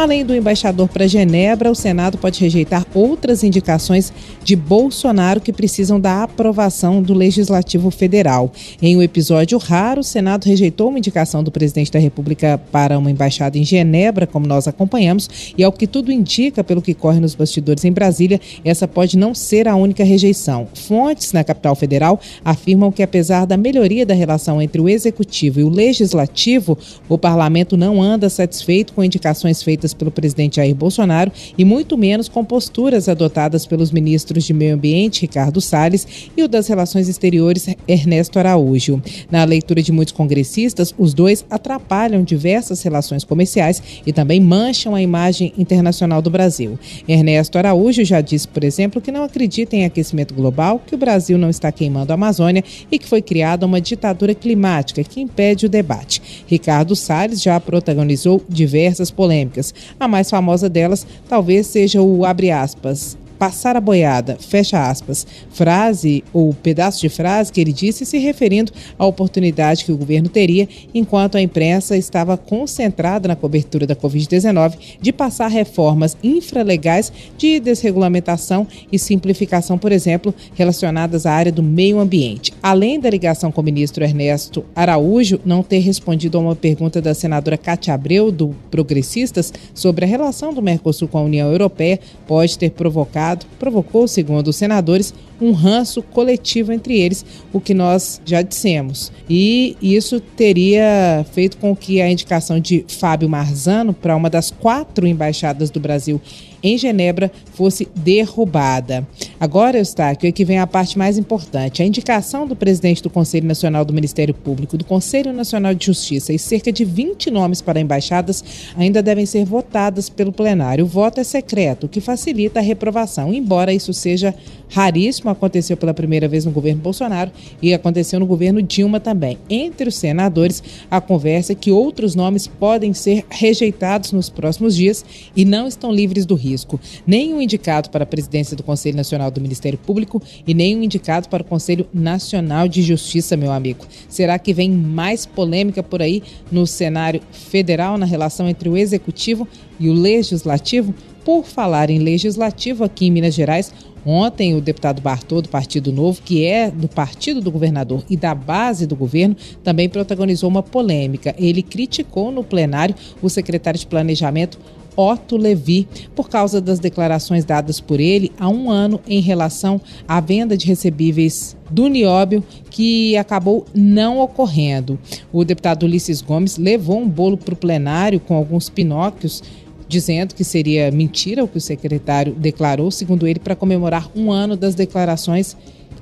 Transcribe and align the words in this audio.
Além 0.00 0.24
do 0.24 0.34
embaixador 0.34 0.88
para 0.88 1.06
Genebra, 1.06 1.70
o 1.70 1.74
Senado 1.74 2.16
pode 2.16 2.40
rejeitar 2.40 2.86
outras 2.94 3.44
indicações 3.44 4.10
de 4.42 4.56
Bolsonaro 4.56 5.42
que 5.42 5.52
precisam 5.52 6.00
da 6.00 6.22
aprovação 6.22 7.02
do 7.02 7.12
Legislativo 7.12 7.90
Federal. 7.90 8.50
Em 8.80 8.96
um 8.96 9.02
episódio 9.02 9.58
raro, 9.58 10.00
o 10.00 10.02
Senado 10.02 10.46
rejeitou 10.46 10.88
uma 10.88 10.96
indicação 10.96 11.44
do 11.44 11.50
presidente 11.50 11.92
da 11.92 11.98
República 11.98 12.58
para 12.72 12.98
uma 12.98 13.10
embaixada 13.10 13.58
em 13.58 13.62
Genebra, 13.62 14.26
como 14.26 14.46
nós 14.46 14.66
acompanhamos, 14.66 15.52
e 15.54 15.62
ao 15.62 15.70
que 15.70 15.86
tudo 15.86 16.10
indica, 16.10 16.64
pelo 16.64 16.80
que 16.80 16.94
corre 16.94 17.20
nos 17.20 17.34
bastidores 17.34 17.84
em 17.84 17.92
Brasília, 17.92 18.40
essa 18.64 18.88
pode 18.88 19.18
não 19.18 19.34
ser 19.34 19.68
a 19.68 19.76
única 19.76 20.02
rejeição. 20.02 20.66
Fontes 20.72 21.34
na 21.34 21.44
capital 21.44 21.74
federal 21.74 22.18
afirmam 22.42 22.90
que, 22.90 23.02
apesar 23.02 23.44
da 23.44 23.58
melhoria 23.58 24.06
da 24.06 24.14
relação 24.14 24.62
entre 24.62 24.80
o 24.80 24.88
executivo 24.88 25.60
e 25.60 25.62
o 25.62 25.68
legislativo, 25.68 26.78
o 27.06 27.18
parlamento 27.18 27.76
não 27.76 28.00
anda 28.00 28.30
satisfeito 28.30 28.94
com 28.94 29.04
indicações 29.04 29.62
feitas 29.62 29.89
pelo 29.94 30.10
presidente 30.10 30.56
Jair 30.56 30.74
Bolsonaro 30.74 31.32
e 31.56 31.64
muito 31.64 31.96
menos 31.96 32.28
com 32.28 32.44
posturas 32.44 33.08
adotadas 33.08 33.66
pelos 33.66 33.90
ministros 33.90 34.44
de 34.44 34.52
Meio 34.52 34.74
Ambiente, 34.74 35.22
Ricardo 35.22 35.60
Salles, 35.60 36.06
e 36.36 36.42
o 36.42 36.48
das 36.48 36.68
Relações 36.68 37.08
Exteriores, 37.08 37.68
Ernesto 37.86 38.38
Araújo. 38.38 39.02
Na 39.30 39.44
leitura 39.44 39.82
de 39.82 39.92
muitos 39.92 40.12
congressistas, 40.12 40.94
os 40.98 41.14
dois 41.14 41.44
atrapalham 41.50 42.22
diversas 42.22 42.82
relações 42.82 43.24
comerciais 43.24 43.82
e 44.06 44.12
também 44.12 44.40
mancham 44.40 44.94
a 44.94 45.02
imagem 45.02 45.52
internacional 45.56 46.22
do 46.22 46.30
Brasil. 46.30 46.78
Ernesto 47.06 47.58
Araújo 47.58 48.04
já 48.04 48.20
disse, 48.20 48.48
por 48.48 48.64
exemplo, 48.64 49.00
que 49.00 49.12
não 49.12 49.24
acredita 49.24 49.76
em 49.76 49.84
aquecimento 49.84 50.34
global, 50.34 50.80
que 50.86 50.94
o 50.94 50.98
Brasil 50.98 51.38
não 51.38 51.50
está 51.50 51.70
queimando 51.70 52.12
a 52.12 52.14
Amazônia 52.14 52.64
e 52.90 52.98
que 52.98 53.06
foi 53.06 53.22
criada 53.22 53.66
uma 53.66 53.80
ditadura 53.80 54.34
climática 54.34 55.04
que 55.04 55.20
impede 55.20 55.66
o 55.66 55.68
debate. 55.68 56.22
Ricardo 56.46 56.96
Salles 56.96 57.42
já 57.42 57.58
protagonizou 57.60 58.42
diversas 58.48 59.10
polêmicas. 59.10 59.74
A 59.98 60.08
mais 60.08 60.30
famosa 60.30 60.68
delas 60.68 61.06
talvez 61.28 61.66
seja 61.66 62.00
o 62.00 62.24
abre 62.24 62.50
aspas 62.50 63.16
passar 63.40 63.74
a 63.74 63.80
boiada, 63.80 64.36
fecha 64.38 64.90
aspas, 64.90 65.26
frase 65.50 66.22
ou 66.30 66.52
pedaço 66.52 67.00
de 67.00 67.08
frase 67.08 67.50
que 67.50 67.58
ele 67.58 67.72
disse 67.72 68.04
se 68.04 68.18
referindo 68.18 68.70
à 68.98 69.06
oportunidade 69.06 69.82
que 69.82 69.90
o 69.90 69.96
governo 69.96 70.28
teria, 70.28 70.68
enquanto 70.92 71.38
a 71.38 71.40
imprensa 71.40 71.96
estava 71.96 72.36
concentrada 72.36 73.26
na 73.26 73.34
cobertura 73.34 73.86
da 73.86 73.96
Covid-19, 73.96 74.74
de 75.00 75.10
passar 75.10 75.48
reformas 75.48 76.18
infralegais 76.22 77.10
de 77.38 77.58
desregulamentação 77.58 78.68
e 78.92 78.98
simplificação, 78.98 79.78
por 79.78 79.90
exemplo, 79.90 80.34
relacionadas 80.54 81.24
à 81.24 81.32
área 81.32 81.50
do 81.50 81.62
meio 81.62 81.98
ambiente. 81.98 82.52
Além 82.62 83.00
da 83.00 83.08
ligação 83.08 83.50
com 83.50 83.60
o 83.60 83.64
ministro 83.64 84.04
Ernesto 84.04 84.64
Araújo 84.74 85.40
não 85.44 85.62
ter 85.62 85.78
respondido 85.78 86.36
a 86.36 86.40
uma 86.40 86.56
pergunta 86.56 87.00
da 87.00 87.14
senadora 87.14 87.56
Cátia 87.56 87.94
Abreu, 87.94 88.30
do 88.30 88.54
Progressistas, 88.70 89.52
sobre 89.74 90.04
a 90.04 90.08
relação 90.08 90.52
do 90.52 90.60
Mercosul 90.60 91.08
com 91.08 91.18
a 91.18 91.22
União 91.22 91.50
Europeia, 91.50 91.98
pode 92.26 92.58
ter 92.58 92.70
provocado 92.70 93.46
provocou, 93.58 94.08
segundo 94.08 94.48
os 94.48 94.56
senadores, 94.56 95.14
um 95.40 95.52
ranço 95.52 96.02
coletivo 96.02 96.72
entre 96.72 96.98
eles, 96.98 97.24
o 97.52 97.60
que 97.60 97.72
nós 97.72 98.20
já 98.24 98.42
dissemos. 98.42 99.10
E 99.28 99.76
isso 99.80 100.20
teria 100.20 101.24
feito 101.32 101.56
com 101.56 101.74
que 101.74 102.00
a 102.00 102.10
indicação 102.10 102.60
de 102.60 102.84
Fábio 102.88 103.28
Marzano 103.28 103.94
para 103.94 104.16
uma 104.16 104.28
das 104.28 104.50
quatro 104.50 105.06
embaixadas 105.06 105.70
do 105.70 105.80
Brasil 105.80 106.20
em 106.62 106.76
Genebra 106.76 107.32
fosse 107.54 107.88
derrubada. 107.94 109.06
Agora, 109.38 109.78
Eustáquio, 109.78 110.28
é 110.28 110.32
que 110.32 110.44
vem 110.44 110.58
a 110.58 110.66
parte 110.66 110.98
mais 110.98 111.16
importante. 111.16 111.82
A 111.82 111.86
indicação 111.86 112.46
do 112.50 112.56
presidente 112.56 113.02
do 113.02 113.08
Conselho 113.08 113.46
Nacional 113.46 113.84
do 113.84 113.92
Ministério 113.92 114.34
Público, 114.34 114.76
do 114.76 114.84
Conselho 114.84 115.32
Nacional 115.32 115.74
de 115.74 115.86
Justiça 115.86 116.32
e 116.32 116.38
cerca 116.38 116.70
de 116.70 116.84
20 116.84 117.30
nomes 117.30 117.62
para 117.62 117.80
embaixadas 117.80 118.44
ainda 118.76 119.02
devem 119.02 119.24
ser 119.24 119.44
votadas 119.44 120.08
pelo 120.08 120.32
plenário. 120.32 120.84
O 120.84 120.88
voto 120.88 121.20
é 121.20 121.24
secreto, 121.24 121.84
o 121.86 121.88
que 121.88 122.00
facilita 122.00 122.60
a 122.60 122.62
reprovação, 122.62 123.32
embora 123.32 123.72
isso 123.72 123.94
seja 123.94 124.34
raríssimo, 124.68 125.30
aconteceu 125.30 125.76
pela 125.76 125.94
primeira 125.94 126.28
vez 126.28 126.44
no 126.44 126.50
governo 126.50 126.80
Bolsonaro 126.80 127.30
e 127.60 127.72
aconteceu 127.72 128.20
no 128.20 128.26
governo 128.26 128.62
Dilma 128.62 129.00
também. 129.00 129.38
Entre 129.48 129.88
os 129.88 129.96
senadores, 129.96 130.62
a 130.90 131.00
conversa 131.00 131.52
é 131.52 131.56
que 131.56 131.72
outros 131.72 132.14
nomes 132.14 132.46
podem 132.46 132.92
ser 132.92 133.24
rejeitados 133.28 134.12
nos 134.12 134.28
próximos 134.28 134.76
dias 134.76 135.04
e 135.34 135.44
não 135.44 135.66
estão 135.66 135.92
livres 135.92 136.26
do 136.26 136.34
risco. 136.34 136.80
Nem 137.06 137.34
um 137.34 137.40
indicado 137.40 137.90
para 137.90 138.04
a 138.04 138.06
presidência 138.06 138.56
do 138.56 138.62
Conselho 138.62 138.96
Nacional 138.96 139.30
do 139.30 139.40
Ministério 139.40 139.78
Público 139.78 140.22
e 140.46 140.54
nem 140.54 140.76
um 140.76 140.82
indicado 140.82 141.28
para 141.28 141.42
o 141.42 141.46
Conselho 141.46 141.86
Nacional 141.92 142.39
de 142.68 142.82
Justiça, 142.82 143.36
meu 143.36 143.52
amigo. 143.52 143.86
Será 144.08 144.38
que 144.38 144.52
vem 144.52 144.70
mais 144.70 145.26
polêmica 145.26 145.82
por 145.82 146.02
aí 146.02 146.22
no 146.50 146.66
cenário 146.66 147.20
federal 147.30 147.96
na 147.96 148.06
relação 148.06 148.48
entre 148.48 148.68
o 148.68 148.76
executivo 148.76 149.46
e 149.78 149.88
o 149.88 149.92
legislativo? 149.92 150.94
Por 151.24 151.44
falar 151.44 151.90
em 151.90 151.98
legislativo 151.98 152.82
aqui 152.82 153.06
em 153.06 153.10
Minas 153.10 153.34
Gerais, 153.34 153.72
Ontem, 154.04 154.54
o 154.54 154.60
deputado 154.60 155.02
Bartô, 155.02 155.42
do 155.42 155.48
Partido 155.48 155.92
Novo, 155.92 156.22
que 156.22 156.44
é 156.44 156.70
do 156.70 156.88
partido 156.88 157.40
do 157.40 157.50
governador 157.50 158.02
e 158.08 158.16
da 158.16 158.34
base 158.34 158.86
do 158.86 158.96
governo, 158.96 159.36
também 159.62 159.88
protagonizou 159.88 160.48
uma 160.48 160.62
polêmica. 160.62 161.34
Ele 161.38 161.62
criticou 161.62 162.32
no 162.32 162.42
plenário 162.42 162.94
o 163.20 163.28
secretário 163.28 163.78
de 163.78 163.86
Planejamento, 163.86 164.58
Otto 164.96 165.36
Levi, 165.36 165.88
por 166.14 166.28
causa 166.28 166.60
das 166.60 166.78
declarações 166.78 167.44
dadas 167.44 167.80
por 167.80 168.00
ele 168.00 168.32
há 168.38 168.48
um 168.48 168.70
ano 168.70 169.00
em 169.06 169.20
relação 169.20 169.80
à 170.06 170.20
venda 170.20 170.56
de 170.56 170.66
recebíveis 170.66 171.56
do 171.70 171.88
nióbio 171.88 172.42
que 172.70 173.16
acabou 173.16 173.64
não 173.74 174.20
ocorrendo. 174.20 174.98
O 175.32 175.44
deputado 175.44 175.84
Ulisses 175.84 176.20
Gomes 176.20 176.56
levou 176.56 177.00
um 177.00 177.08
bolo 177.08 177.36
para 177.36 177.54
o 177.54 177.56
plenário 177.56 178.20
com 178.20 178.34
alguns 178.34 178.68
pinóquios 178.68 179.42
dizendo 179.90 180.36
que 180.36 180.44
seria 180.44 180.88
mentira 180.92 181.42
o 181.42 181.48
que 181.48 181.58
o 181.58 181.60
secretário 181.60 182.32
declarou, 182.32 182.92
segundo 182.92 183.26
ele, 183.26 183.40
para 183.40 183.56
comemorar 183.56 184.08
um 184.14 184.30
ano 184.30 184.56
das 184.56 184.76
declarações 184.76 185.56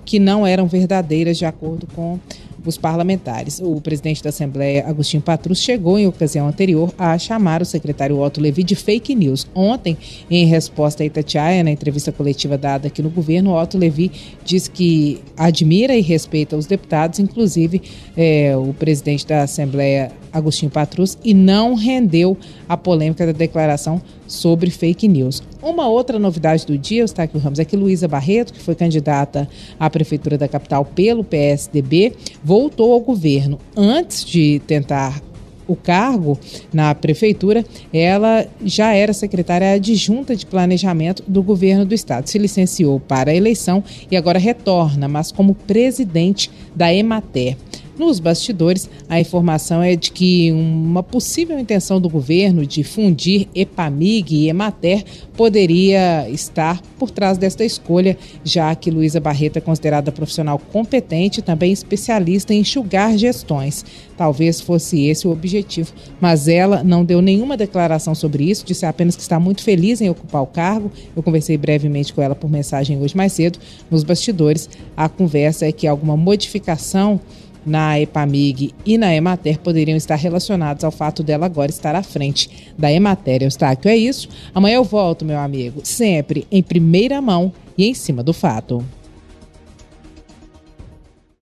que 0.04 0.18
não 0.18 0.46
eram 0.46 0.66
verdadeiras, 0.66 1.38
de 1.38 1.46
acordo 1.46 1.86
com 1.94 2.18
os 2.64 2.76
parlamentares. 2.76 3.60
O 3.62 3.80
presidente 3.80 4.22
da 4.22 4.30
Assembleia, 4.30 4.86
Agostinho 4.86 5.22
Patrus, 5.22 5.60
chegou 5.60 5.98
em 5.98 6.06
ocasião 6.06 6.48
anterior 6.48 6.92
a 6.98 7.16
chamar 7.18 7.62
o 7.62 7.64
secretário 7.64 8.18
Otto 8.20 8.40
Levi 8.40 8.62
de 8.62 8.74
fake 8.74 9.14
news. 9.14 9.46
Ontem, 9.54 9.96
em 10.30 10.44
resposta 10.46 11.02
a 11.02 11.06
Itatiaia, 11.06 11.62
na 11.62 11.70
entrevista 11.70 12.12
coletiva 12.12 12.58
dada 12.58 12.88
aqui 12.88 13.02
no 13.02 13.10
governo, 13.10 13.54
Otto 13.54 13.78
Levi 13.78 14.10
disse 14.44 14.70
que 14.70 15.20
admira 15.36 15.94
e 15.94 16.00
respeita 16.00 16.56
os 16.56 16.66
deputados, 16.66 17.18
inclusive 17.18 17.82
é, 18.16 18.56
o 18.56 18.72
presidente 18.74 19.26
da 19.26 19.42
Assembleia, 19.42 20.10
Agostinho 20.32 20.70
Patrus, 20.70 21.16
e 21.24 21.32
não 21.32 21.74
rendeu 21.74 22.36
a 22.68 22.76
polêmica 22.76 23.24
da 23.26 23.32
declaração 23.32 24.00
sobre 24.28 24.70
fake 24.70 25.08
news. 25.08 25.42
Uma 25.60 25.88
outra 25.88 26.18
novidade 26.18 26.64
do 26.64 26.78
dia, 26.78 27.00
Eustáquio 27.00 27.40
Ramos, 27.40 27.58
é 27.58 27.64
que 27.64 27.76
Luísa 27.76 28.06
Barreto, 28.06 28.52
que 28.52 28.60
foi 28.60 28.76
candidata 28.76 29.48
à 29.80 29.90
Prefeitura 29.90 30.38
da 30.38 30.46
capital 30.46 30.84
pelo 30.84 31.24
PSDB, 31.24 32.12
voltou 32.44 32.92
ao 32.92 33.00
governo. 33.00 33.58
Antes 33.76 34.24
de 34.24 34.60
tentar 34.66 35.20
o 35.68 35.76
cargo 35.76 36.38
na 36.72 36.94
prefeitura, 36.94 37.64
ela 37.92 38.46
já 38.64 38.94
era 38.94 39.12
secretária 39.12 39.72
adjunta 39.72 40.34
de 40.34 40.46
planejamento 40.46 41.22
do 41.28 41.42
governo 41.42 41.84
do 41.84 41.94
estado. 41.94 42.26
Se 42.26 42.38
licenciou 42.38 42.98
para 42.98 43.30
a 43.30 43.34
eleição 43.34 43.84
e 44.10 44.16
agora 44.16 44.38
retorna, 44.38 45.06
mas 45.06 45.30
como 45.30 45.54
presidente 45.54 46.50
da 46.74 46.92
Emater. 46.92 47.56
Nos 47.98 48.20
bastidores, 48.20 48.88
a 49.08 49.18
informação 49.18 49.82
é 49.82 49.96
de 49.96 50.12
que 50.12 50.52
uma 50.52 51.02
possível 51.02 51.58
intenção 51.58 52.00
do 52.00 52.08
governo 52.08 52.64
de 52.64 52.84
fundir 52.84 53.48
EPAMIG 53.52 54.36
e 54.36 54.48
EMATER 54.48 55.04
poderia 55.36 56.30
estar 56.30 56.80
por 56.96 57.10
trás 57.10 57.36
desta 57.36 57.64
escolha, 57.64 58.16
já 58.44 58.72
que 58.76 58.88
Luísa 58.88 59.18
Barreto 59.18 59.56
é 59.56 59.60
considerada 59.60 60.12
profissional 60.12 60.60
competente 60.72 61.40
e 61.40 61.42
também 61.42 61.72
especialista 61.72 62.54
em 62.54 62.60
enxugar 62.60 63.18
gestões. 63.18 63.84
Talvez 64.16 64.60
fosse 64.60 65.06
esse 65.06 65.26
o 65.26 65.32
objetivo, 65.32 65.92
mas 66.20 66.46
ela 66.46 66.84
não 66.84 67.04
deu 67.04 67.20
nenhuma 67.20 67.56
declaração 67.56 68.14
sobre 68.14 68.48
isso, 68.48 68.64
disse 68.64 68.86
apenas 68.86 69.16
que 69.16 69.22
está 69.22 69.40
muito 69.40 69.62
feliz 69.62 70.00
em 70.00 70.08
ocupar 70.08 70.42
o 70.42 70.46
cargo. 70.46 70.92
Eu 71.16 71.22
conversei 71.22 71.56
brevemente 71.56 72.12
com 72.12 72.22
ela 72.22 72.36
por 72.36 72.48
mensagem 72.48 72.96
hoje 73.00 73.16
mais 73.16 73.32
cedo. 73.32 73.58
Nos 73.90 74.04
bastidores, 74.04 74.68
a 74.96 75.08
conversa 75.08 75.66
é 75.66 75.72
que 75.72 75.86
alguma 75.86 76.16
modificação 76.16 77.20
na 77.68 78.00
EPAMIG 78.00 78.74
e 78.84 78.98
na 78.98 79.14
Emater 79.14 79.58
poderiam 79.58 79.96
estar 79.96 80.16
relacionados 80.16 80.82
ao 80.82 80.90
fato 80.90 81.22
dela 81.22 81.46
agora 81.46 81.70
estar 81.70 81.94
à 81.94 82.02
frente 82.02 82.72
da 82.76 82.90
Emater. 82.90 83.42
Eustáquio, 83.42 83.88
é 83.88 83.96
isso. 83.96 84.28
Amanhã 84.54 84.76
eu 84.76 84.84
volto, 84.84 85.24
meu 85.24 85.38
amigo, 85.38 85.80
sempre 85.84 86.46
em 86.50 86.62
primeira 86.62 87.20
mão 87.20 87.52
e 87.76 87.86
em 87.86 87.94
cima 87.94 88.22
do 88.22 88.32
fato. 88.32 88.84